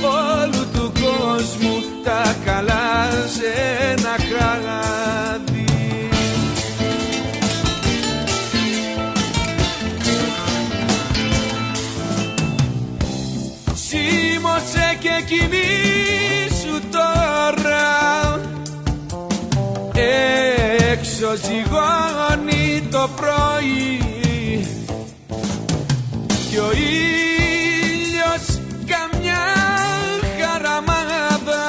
Όλου 0.03 0.67
του 0.73 0.91
κόσμου 1.01 1.83
τα 2.03 2.35
καλά 2.45 3.09
σε 3.09 3.51
ένα 3.91 4.15
κράδι 4.29 5.65
Σίμωσε 13.73 14.97
και 14.99 15.23
κοιμήσου 15.25 16.81
τώρα. 16.91 18.39
Έξω 20.91 21.27
ζυγώνει 21.35 22.87
το 22.91 23.09
πρωί 23.15 24.00
και 26.51 26.59
ο 26.59 26.71
ήλιος 26.71 28.45
καμιά 28.85 29.45
χαραμάδα 30.39 31.63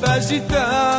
θα 0.00 0.18
ζητάει 0.18 0.91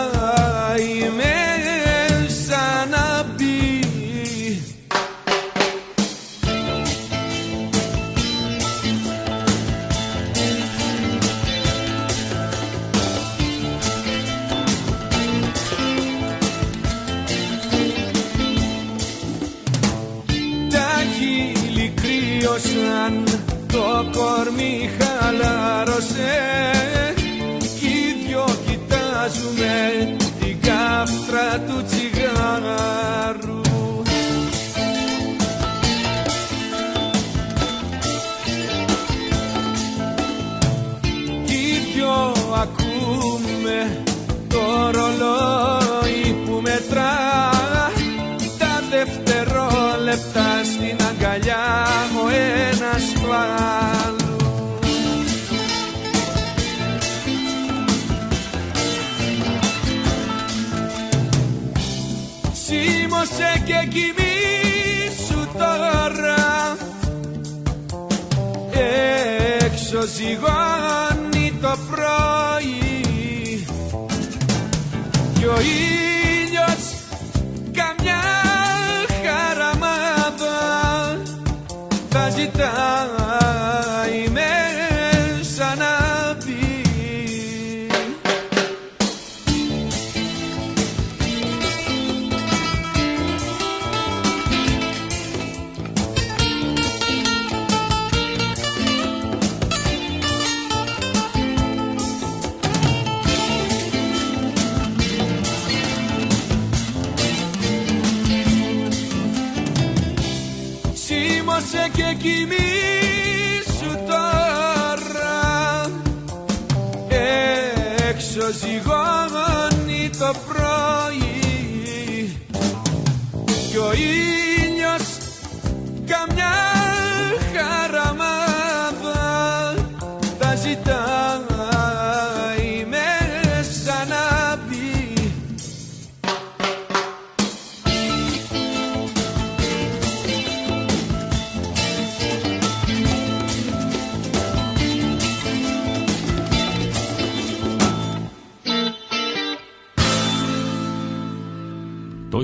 και 63.66 63.88
κοιμήσου 63.90 65.48
τώρα. 65.58 66.78
Έξω 69.60 70.02
ζυγώνει 70.16 71.54
το 71.62 71.78
πρωί. 71.90 73.66
Κι 75.34 75.46
ο 75.46 75.58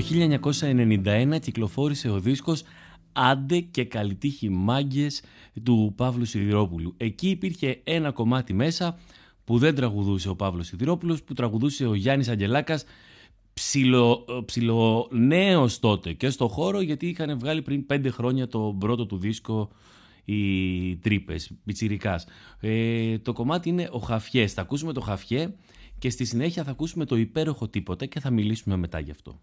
1991 0.10 1.40
κυκλοφόρησε 1.42 2.10
ο 2.10 2.20
δίσκος 2.20 2.64
«Άντε 3.14 3.60
και 3.60 3.84
καλλιτύχοι 3.84 4.50
μάγκες» 4.50 5.22
του 5.64 5.94
Παύλου 5.96 6.26
Σιδηρόπουλου. 6.26 6.94
Εκεί 6.98 7.30
υπήρχε 7.30 7.82
ένα 7.84 8.12
κομμάτι 8.12 8.54
μέσα 8.54 8.98
που 9.44 9.58
δεν 9.58 9.76
τραγουδούσε 9.76 10.30
ο 10.30 10.36
Παύλος 10.36 10.68
Σιδηρόπουλος, 10.68 11.24
που 11.24 11.34
τραγουδούσε 11.34 11.86
ο 11.86 11.94
Γιάννης 11.94 12.30
Αγγελάκας, 12.30 12.84
ψιλο, 13.54 14.26
ψιλονέος 14.46 15.80
τότε 15.80 16.14
και 16.14 16.30
στο 16.30 16.48
χώρο, 16.48 16.82
γιατί 16.82 17.08
είχαν 17.08 17.40
βγάλει 17.40 17.62
πριν 17.62 17.86
πέντε 17.86 18.10
χρόνια 18.10 18.48
το 18.48 18.76
πρώτο 18.80 19.06
του 19.06 19.18
δίσκο 19.18 19.70
οι 20.26 20.96
τρύπες, 20.96 21.52
πιτσιρικάς. 21.66 22.26
Ε, 22.60 23.18
το 23.18 23.34
κομμάτι 23.34 23.70
είναι 23.70 23.90
ο 23.92 24.00
Χαφιές. 24.00 24.54
Θα 24.54 24.62
ακούσουμε 24.62 24.94
το 24.94 25.02
Χαφιέ 25.02 25.54
και 25.98 26.10
στη 26.10 26.26
συνέχεια 26.26 26.64
θα 26.64 26.72
ακούσουμε 26.72 27.06
το 27.06 27.16
υπέροχο 27.16 27.68
τίποτα 27.68 28.06
και 28.06 28.20
θα 28.20 28.30
μιλήσουμε 28.30 28.78
μετά 28.78 29.00
γι' 29.00 29.12
αυτό. 29.12 29.42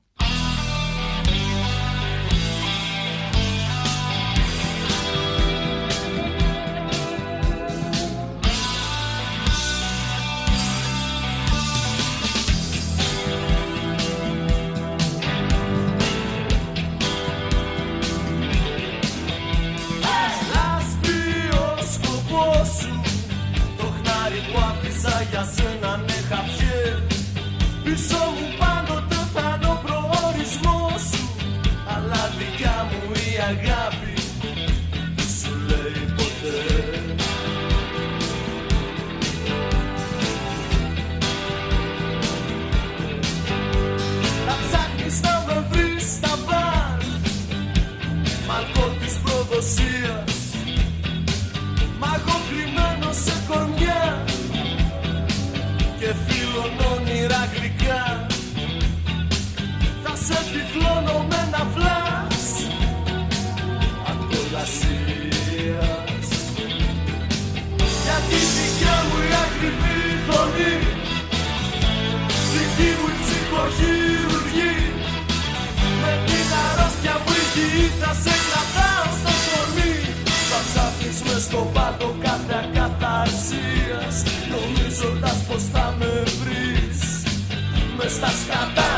Στα 88.16 88.30
σκατά. 88.40 88.90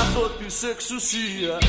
Αυτό 0.00 0.30
της 0.38 0.62
εξουσίας. 0.62 1.64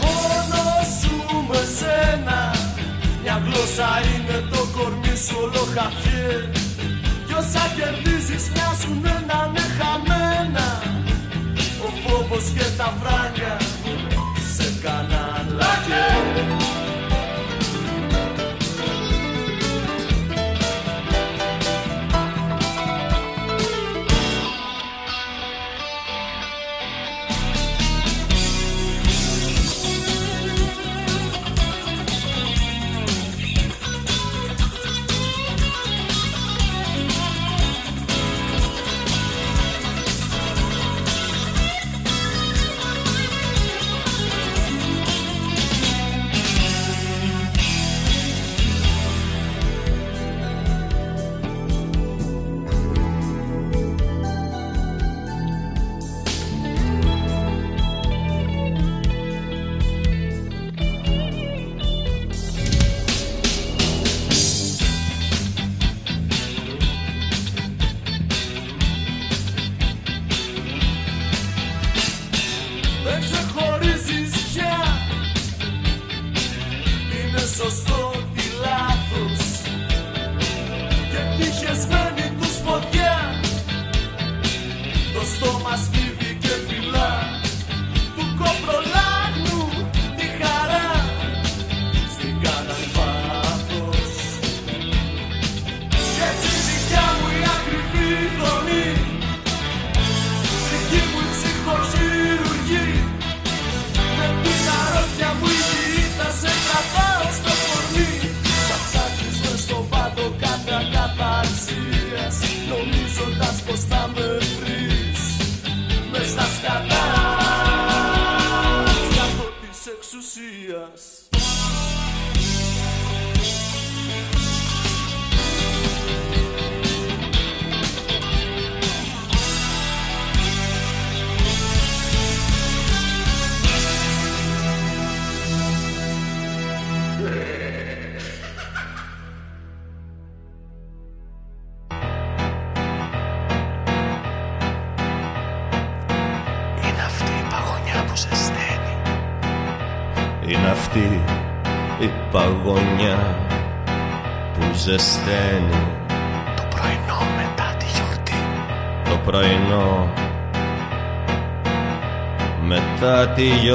Μόνο 0.00 0.62
σου 1.00 1.46
με 1.48 1.60
σένα 1.78 2.54
Μια 3.22 3.42
γλώσσα 3.44 3.88
είναι 4.04 4.44
το 4.50 4.66
κορμί 4.76 5.16
σου 5.26 5.36
όλο 5.42 5.66
χαφιέ. 5.74 6.50
Κι 7.26 7.32
όσα 7.32 7.64
κερδίζεις 7.76 8.50
μοιάζουν 8.52 9.02
να 9.02 9.38
είναι 9.48 9.64
χαμένα. 9.76 10.82
Ο 11.86 11.88
φόβος 12.02 12.44
και 12.56 12.64
τα 12.76 12.94
φράγκα 13.00 13.56
σε 14.56 14.66
κάναν 14.82 16.61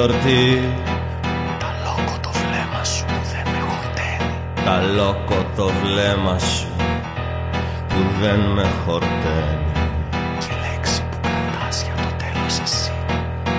γιορτή. 0.08 0.74
Τα 1.60 1.76
λόγω 1.84 2.18
το 2.22 2.30
βλέμμα 2.32 2.84
σου 2.84 3.06
που 3.06 3.20
δεν 3.32 3.54
με 3.54 3.60
χορταίνει. 3.68 4.36
Τα 4.66 4.82
λόκο 4.96 5.46
το 5.56 5.72
βλέμμα 5.84 6.40
σου 6.40 6.68
που 7.88 8.00
δεν 8.22 8.40
με 8.40 8.66
χορταίνει. 8.86 9.72
Και 10.40 10.54
η 10.54 10.70
λέξη 10.70 11.02
που 11.02 11.18
κρατάς 11.22 11.84
για 11.84 11.96
το 11.96 12.12
τέλος 12.18 12.60
εσύ. 12.64 12.92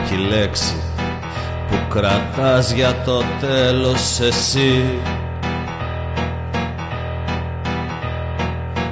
Κι 0.07 0.15
η 0.15 0.29
λέξη 0.29 0.83
που 1.69 1.77
κρατάς 1.95 2.73
για 2.73 3.03
το 3.05 3.23
τέλος 3.41 4.21
εσύ. 4.21 4.99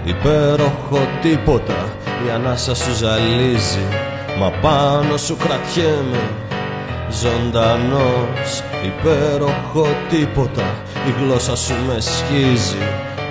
Υπέροχο 0.04 1.08
τίποτα 1.22 1.94
η 2.26 2.30
ανάσα 2.30 2.74
σου 2.74 2.94
ζαλίζει 2.94 3.86
Μα 4.38 4.50
πάνω 4.50 5.16
σου 5.16 5.36
κρατιέμαι 5.36 6.45
ζωντανός 7.22 8.62
Υπέροχο 8.84 9.86
τίποτα. 10.10 10.74
Η 11.08 11.22
γλώσσα 11.22 11.56
σου 11.56 11.74
με 11.86 12.00
σχίζει 12.00 12.76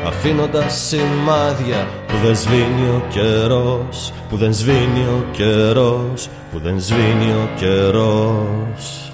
Αφήνοντας 0.07 0.73
σημάδια 0.73 1.87
που 2.07 2.15
δεν 2.23 2.35
σβήνει 2.35 2.87
ο 2.89 3.03
καιρός 3.09 4.13
Που 4.29 4.37
δεν 4.37 4.53
σβήνει 4.53 5.05
ο 5.09 5.25
καιρός 5.31 6.29
Που 6.51 6.59
δεν 6.63 6.79
σβήνει 6.79 7.31
ο 7.31 7.49
καιρός 7.59 9.04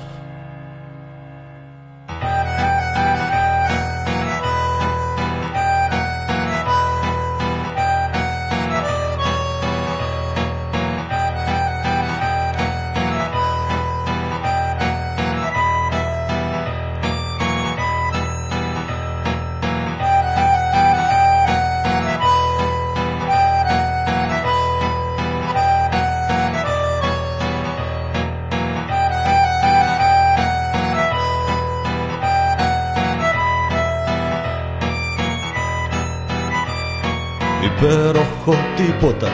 τίποτα. 38.82 39.29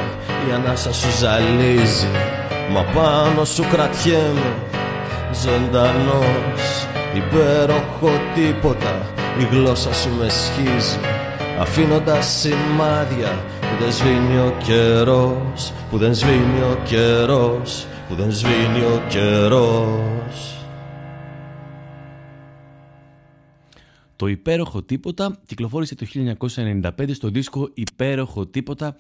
Η 0.50 0.52
ανάσα 0.52 0.94
σου 0.94 1.18
ζαλίζει 1.20 2.08
Μα 2.72 2.84
πάνω 2.84 3.46
σου 3.46 3.64
κρατιέμαι. 3.72 4.56
Ζωντανός 5.44 6.88
Υπέροχο 7.16 8.10
τίποτα. 8.36 9.14
Η 9.40 9.56
γλώσσα 9.56 9.94
σου 9.94 10.10
με 10.20 10.30
σχίζει 10.30 11.00
Αφήνοντας 11.60 12.26
σημάδια 12.26 13.46
Που 13.60 13.84
δεν 13.84 13.92
σβήνει 13.92 14.38
ο 14.38 14.54
καιρός 14.64 15.74
Που 15.90 15.98
δεν 15.98 16.14
σβήνει 16.14 16.62
ο 16.72 16.78
καιρός 16.84 17.88
Που 18.08 18.16
δεν 18.16 18.32
σβήνει 18.32 18.86
ο 18.86 19.02
καιρός. 19.10 20.58
Το 24.16 24.28
υπέροχο 24.28 24.84
τίποτα 24.84 25.38
κυκλοφόρησε 25.46 25.96
το 25.96 26.06
1995 26.56 26.92
στο 27.14 27.30
δίσκο 27.30 27.70
«Υπέροχο 27.74 28.46
τίποτα» 28.46 28.96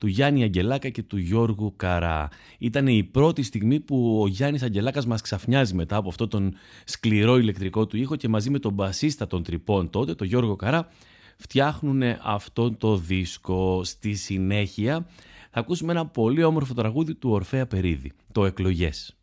του 0.00 0.06
Γιάννη 0.06 0.42
Αγγελάκα 0.42 0.88
και 0.88 1.02
του 1.02 1.16
Γιώργου 1.16 1.74
Καρά. 1.76 2.28
Ήταν 2.58 2.86
η 2.86 3.04
πρώτη 3.04 3.42
στιγμή 3.42 3.80
που 3.80 4.20
ο 4.22 4.26
Γιάννης 4.26 4.62
Αγγελάκας 4.62 5.06
μας 5.06 5.20
ξαφνιάζει 5.20 5.74
μετά 5.74 5.96
από 5.96 6.08
αυτό 6.08 6.28
τον 6.28 6.54
σκληρό 6.84 7.38
ηλεκτρικό 7.38 7.86
του 7.86 7.96
ήχο 7.96 8.16
και 8.16 8.28
μαζί 8.28 8.50
με 8.50 8.58
τον 8.58 8.72
μπασίστα 8.72 9.26
των 9.26 9.42
τρυπών 9.42 9.90
τότε, 9.90 10.14
τον 10.14 10.26
Γιώργο 10.26 10.56
Καρά, 10.56 10.88
φτιάχνουν 11.36 12.02
αυτό 12.22 12.72
το 12.72 12.96
δίσκο. 12.96 13.84
Στη 13.84 14.14
συνέχεια 14.14 15.06
θα 15.50 15.60
ακούσουμε 15.60 15.92
ένα 15.92 16.06
πολύ 16.06 16.42
όμορφο 16.42 16.74
τραγούδι 16.74 17.14
του 17.14 17.30
Ορφέα 17.30 17.66
Περίδη, 17.66 18.12
το 18.32 18.44
«Εκλογές». 18.44 19.14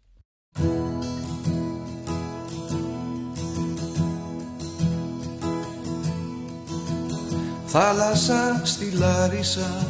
Θάλασσα 7.65 8.61
στη 8.65 8.91
Λάρισα 8.91 9.87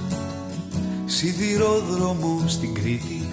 Σιδηρόδρομο 1.09 2.43
στην 2.47 2.73
Κρήτη. 2.73 3.27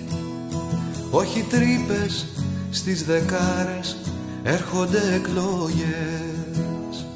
Όχι 1.11 1.41
τρύπες 1.43 2.27
στις 2.71 3.05
δεκάρες 3.05 3.97
Έρχονται 4.43 5.15
εκλογές. 5.15 7.07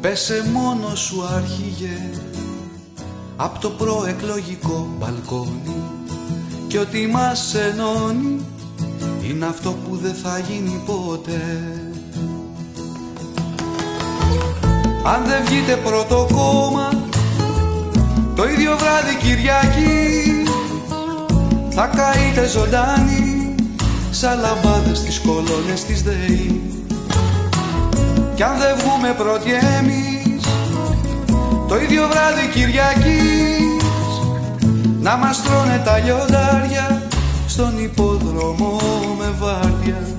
Πέσε 0.00 0.44
μόνο 0.52 0.94
σου 0.94 1.24
άρχιγε 1.24 2.10
Απ' 3.36 3.58
το 3.58 3.70
προεκλογικό 3.70 4.88
μπαλκόνι. 4.98 5.82
Και 6.68 6.78
ότι 6.78 7.06
μας 7.06 7.54
ενώνει 7.54 8.40
είναι 9.22 9.46
αυτό 9.46 9.70
που 9.70 9.96
δεν 9.96 10.14
θα 10.14 10.38
γίνει 10.38 10.82
ποτέ 10.86 11.77
Αν 15.04 15.24
δεν 15.26 15.44
βγείτε 15.44 15.76
πρώτο 15.84 16.26
κόμμα 16.32 16.88
το 18.34 18.48
ίδιο 18.48 18.76
βράδυ 18.76 19.16
Κυριακή 19.22 20.42
θα 21.70 21.86
καείτε 21.86 22.48
ζωντάνοι 22.48 23.54
σαν 24.10 24.40
λαμπάδες 24.40 24.98
στις 24.98 25.20
κολόνες 25.20 25.84
της 25.84 26.02
ΔΕΗ. 26.02 26.60
Κι 28.34 28.42
αν 28.42 28.58
δεν 28.58 28.76
βγούμε 28.76 29.14
πρώτοι 29.18 29.50
εμείς 29.52 30.44
το 31.68 31.80
ίδιο 31.80 32.08
βράδυ 32.10 32.46
Κυριακής 32.52 33.68
να 35.00 35.16
μας 35.16 35.42
τρώνε 35.42 35.82
τα 35.84 35.98
λιοντάρια 35.98 37.02
στον 37.46 37.82
υπόδρομο 37.82 38.80
με 39.18 39.34
βάρδια 39.38 40.17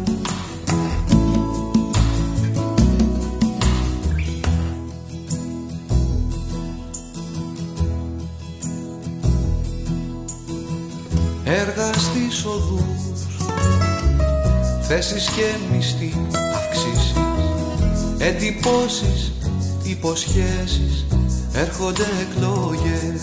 Έργα 12.39 12.51
στις 12.51 12.51
οδούς 12.51 13.27
Θέσεις 14.81 15.29
και 15.29 15.75
μισθή 15.75 16.13
αυξήσεις. 16.55 17.13
Εντυπώσεις, 18.17 19.31
υποσχέσεις. 19.83 21.05
Έρχονται 21.53 22.07
εκλογές. 22.21 23.21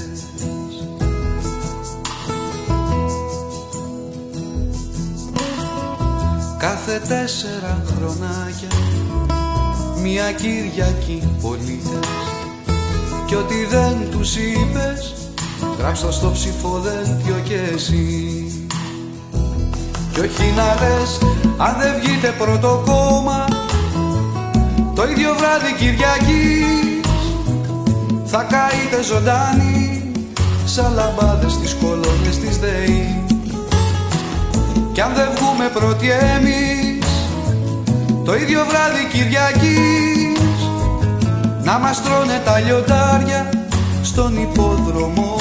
Κάθε 6.59 7.03
τέσσερα 7.09 7.85
χρονάκια 7.87 8.69
Μια 10.03 10.33
Κυριακή 10.33 11.23
πολίτες. 11.41 12.09
Κι 13.27 13.35
ό,τι 13.35 13.65
δεν 13.65 14.11
τους 14.11 14.37
είπες 14.37 15.15
Γράψτε 15.79 16.13
στο 16.13 16.31
ψηφοδέλτιο 16.31 17.35
κι 17.45 17.55
εσύ 17.75 18.36
Κι 20.17 20.23
όχι 20.23 20.53
να 20.57 20.65
λες 20.81 21.19
αν 21.57 21.77
δεν 21.81 21.95
βγείτε 22.01 22.35
πρώτο 22.39 22.83
κόμμα. 22.87 23.45
Το 24.95 25.09
ίδιο 25.11 25.35
βράδυ 25.39 25.73
Κυριακής 25.79 27.01
Θα 28.25 28.47
καείτε 28.53 29.03
ζωντάνοι 29.03 30.13
Σαν 30.65 30.93
λαμπάδες 30.95 31.53
στις 31.53 31.75
κολόνες 31.75 32.39
της 32.39 32.59
ΔΕΗ. 32.59 33.25
Κι 34.93 35.01
αν 35.01 35.13
δεν 35.15 35.29
βγούμε 35.35 35.69
πρώτοι 35.75 36.11
εμείς 36.11 37.07
Το 38.25 38.35
ίδιο 38.35 38.65
βράδυ 38.69 39.05
Κυριακής 39.13 40.59
Να 41.63 41.79
μας 41.79 42.03
τρώνε 42.03 42.43
τα 42.45 42.59
λιοντάρια 42.59 43.51
Στον 44.03 44.43
υπόδρομο 44.43 45.36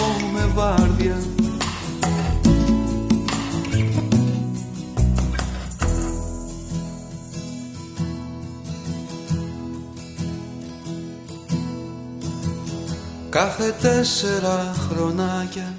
Κάθε 13.36 13.71
τέσσερα 13.81 14.73
χρονάκια 14.89 15.73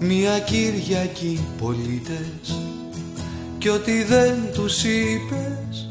μια 0.00 0.38
Κυριακή 0.38 1.44
πολίτες. 1.58 2.60
Κι 3.58 3.68
ό,τι 3.68 4.02
δεν 4.02 4.52
τους 4.52 4.84
είπες 4.84 5.88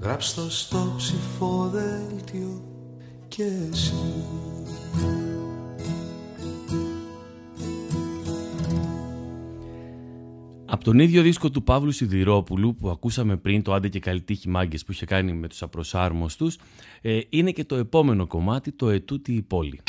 γράψτε 0.00 0.40
στο 0.48 0.94
ψηφοδέλτιο 0.96 2.62
και 3.28 3.44
εσύ 3.70 3.94
Από 10.80 10.88
τον 10.88 10.98
ίδιο 10.98 11.22
δίσκο 11.22 11.50
του 11.50 11.62
Παύλου 11.62 11.90
Σιδηρόπουλου 11.90 12.74
που 12.74 12.88
ακούσαμε 12.88 13.36
πριν 13.36 13.62
το 13.62 13.72
«Άντε 13.72 13.88
και 13.88 13.98
καλή 13.98 14.20
τύχη 14.20 14.48
μάγκες» 14.48 14.84
που 14.84 14.92
είχε 14.92 15.04
κάνει 15.04 15.32
με 15.32 15.48
τους 15.48 15.62
απροσάρμοστους 15.62 16.58
ε, 17.00 17.20
είναι 17.28 17.50
και 17.50 17.64
το 17.64 17.74
επόμενο 17.76 18.26
κομμάτι, 18.26 18.72
το 18.72 18.88
«Ετούτη 18.88 19.32
η 19.32 19.42
πόλη». 19.42 19.80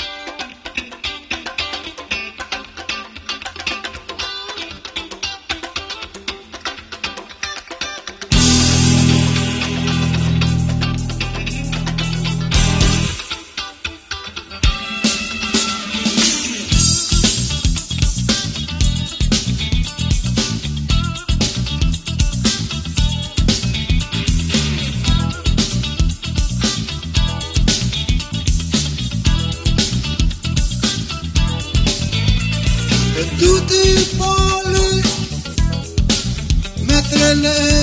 Σου 37.51 37.80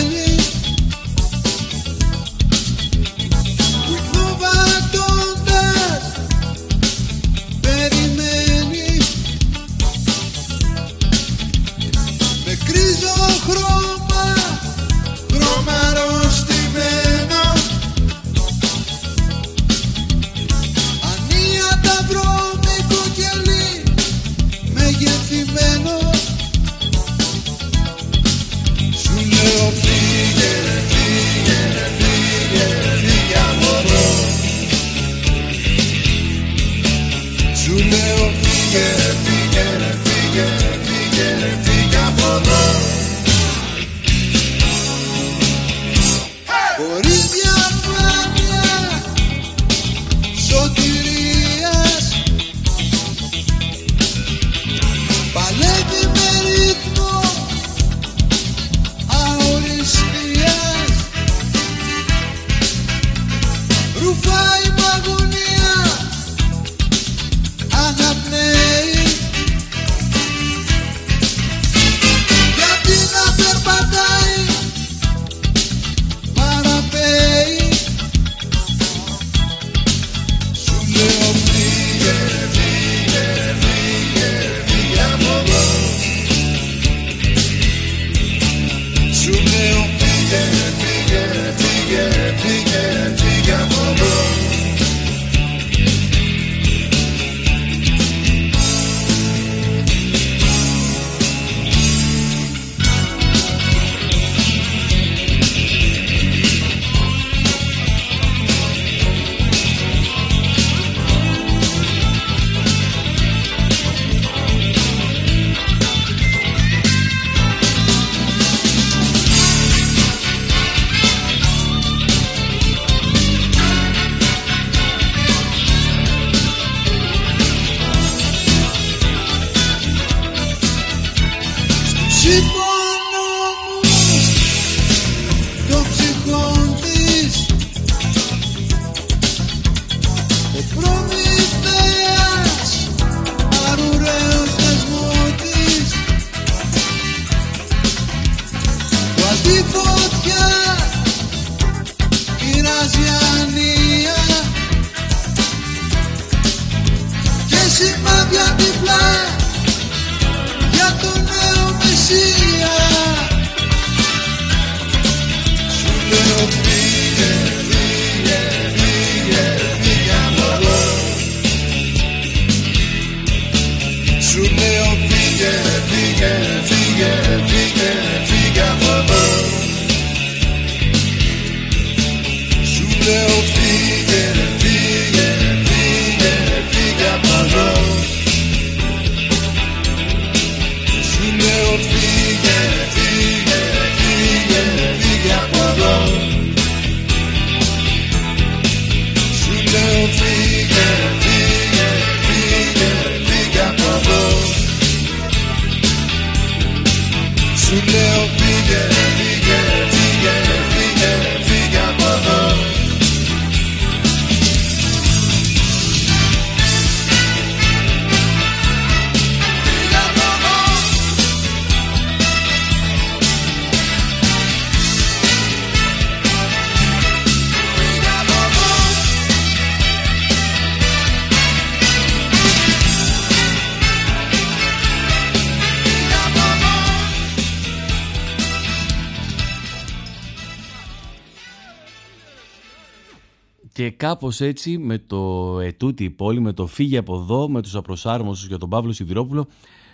κάπως 243.98 244.40
έτσι 244.40 244.78
με 244.78 244.98
το 244.98 245.54
ετούτη 245.60 246.04
η 246.04 246.10
πόλη, 246.10 246.40
με 246.40 246.52
το 246.52 246.66
φύγει 246.66 246.96
από 246.96 247.14
εδώ, 247.14 247.48
με 247.48 247.62
τους 247.62 247.74
απροσάρμοσους 247.74 248.46
για 248.46 248.58
τον 248.58 248.68
Παύλο 248.68 248.92
Σιδηρόπουλο, 248.92 249.46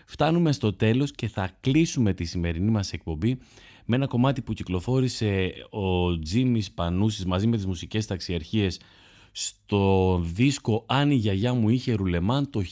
φτάνουμε 0.06 0.52
στο 0.52 0.72
τέλος 0.72 1.10
και 1.10 1.28
θα 1.28 1.50
κλείσουμε 1.60 2.14
τη 2.14 2.24
σημερινή 2.24 2.70
μας 2.70 2.92
εκπομπή 2.92 3.38
με 3.84 3.96
ένα 3.96 4.06
κομμάτι 4.06 4.42
που 4.42 4.52
κυκλοφόρησε 4.52 5.52
ο 5.70 6.18
Τζίμις 6.18 6.70
Πανούσης 6.72 7.24
μαζί 7.24 7.46
με 7.46 7.56
τις 7.56 7.66
μουσικές 7.66 8.06
ταξιαρχίες 8.06 8.80
στο 9.32 10.20
δίσκο 10.34 10.84
«Αν 10.88 11.10
η 11.10 11.14
γιαγιά 11.14 11.54
μου 11.54 11.68
είχε 11.68 11.92
ρουλεμάν» 11.92 12.50
το 12.50 12.62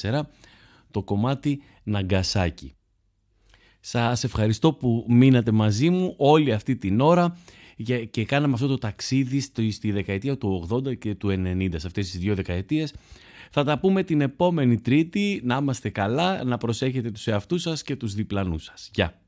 1984, 0.00 0.20
το 0.90 1.02
κομμάτι 1.02 1.62
«Ναγκασάκι». 1.82 2.74
Σας 3.80 4.24
ευχαριστώ 4.24 4.72
που 4.72 5.06
μείνατε 5.08 5.50
μαζί 5.50 5.90
μου 5.90 6.14
όλη 6.16 6.52
αυτή 6.52 6.76
την 6.76 7.00
ώρα 7.00 7.36
και 8.10 8.24
κάναμε 8.24 8.54
αυτό 8.54 8.66
το 8.66 8.78
ταξίδι 8.78 9.40
στη 9.70 9.90
δεκαετία 9.90 10.38
του 10.38 10.68
80 10.70 10.98
και 10.98 11.14
του 11.14 11.28
90, 11.28 11.68
σε 11.76 11.86
αυτές 11.86 12.10
τις 12.10 12.20
δύο 12.20 12.34
δεκαετίες. 12.34 12.94
Θα 13.50 13.64
τα 13.64 13.78
πούμε 13.78 14.02
την 14.02 14.20
επόμενη 14.20 14.80
Τρίτη. 14.80 15.40
Να 15.44 15.56
είμαστε 15.56 15.88
καλά, 15.88 16.44
να 16.44 16.58
προσέχετε 16.58 17.10
τους 17.10 17.26
εαυτούς 17.26 17.62
σας 17.62 17.82
και 17.82 17.96
τους 17.96 18.14
διπλανούς 18.14 18.64
σας. 18.64 18.90
Γεια! 18.94 19.21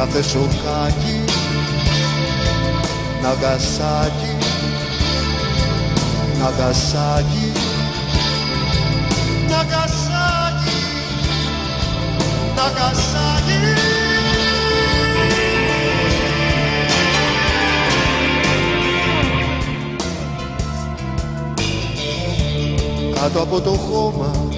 Κάθε 0.00 0.22
σοκάκι 0.22 1.24
Ναγκασάκι 3.22 4.36
Ναγκασάκι 6.38 7.52
Ναγκασάκι 9.48 10.80
Ναγκασάκι 12.56 13.58
κάτω 23.14 23.42
από 23.42 23.60
το 23.60 23.70
χώμα 23.70 24.48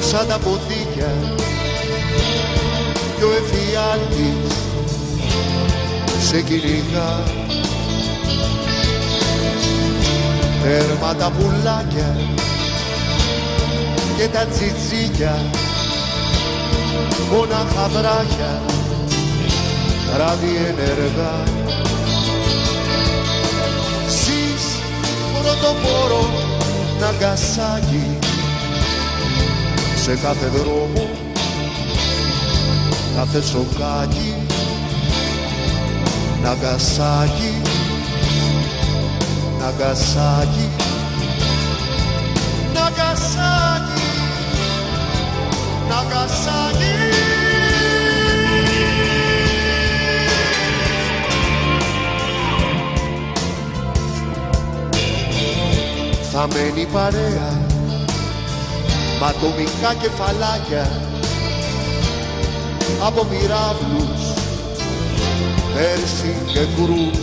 σαν 0.00 0.26
τα 0.26 0.38
ποτίκια 0.38 1.34
και 3.18 3.24
ο 3.24 3.30
εφιάλτης 3.32 4.52
σε 6.28 6.40
κυνηγά 6.40 7.22
τέρμα 10.62 11.14
τα 11.14 11.30
πουλάκια 11.30 12.16
και 14.16 14.28
τα 14.28 14.46
τσιτσίκια 14.46 15.42
μόναχα 17.30 17.88
βράχια 17.88 18.62
ράβει 20.16 20.56
ενεργά. 20.56 21.42
Σεις 24.08 24.64
πρωτοπόρο 25.42 26.30
Ναγκασάκι 27.00 28.18
σε 30.04 30.16
κάθε 30.16 30.46
δρόμο 30.46 31.23
κάθε 33.16 33.42
σοκάκι 33.42 34.34
Ναγκασάκι 36.42 37.62
Ναγκασάκι 39.60 40.68
Ναγκασάκι 42.74 44.02
Ναγκασάκι 45.88 46.92
θα 56.32 56.46
μένει 56.52 56.86
παρέα 56.92 57.62
με 59.20 59.26
ατομικά 59.26 59.94
κεφαλάκια 60.02 61.13
από 63.06 63.24
πυράβλους, 63.24 64.22
πέρσι 65.74 66.36
και 66.52 66.60
κρούς 66.76 67.18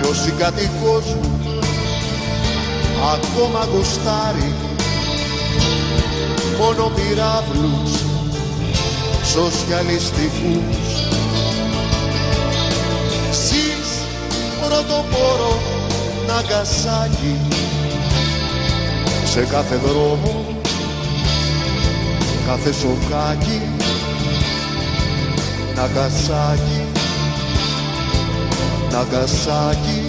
κι 0.00 0.08
ο 0.08 0.14
συγκατοικός 0.14 1.04
μου 1.14 1.38
ακόμα 3.14 3.68
γουστάρει 3.72 4.52
μόνο 6.58 6.92
πυράβλους 6.94 7.90
σοσιαλιστικούς 9.24 10.88
πρωτοπόρο 14.60 15.60
Ναγκασάκι 16.26 17.36
σε 19.24 19.40
κάθε 19.40 19.76
δρόμο 19.76 20.57
κάθε 22.48 22.72
σοκάκι 22.72 23.60
Ναγκασάκι 25.74 26.84
Ναγκασάκι 28.92 30.07